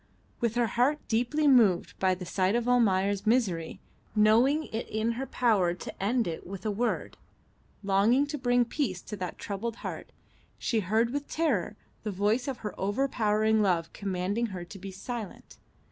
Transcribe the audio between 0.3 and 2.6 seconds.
With her heart deeply moved by the sight